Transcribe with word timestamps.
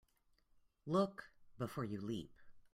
Look 0.87 1.29
before 1.59 1.85
you 1.85 2.01
leap. 2.01 2.33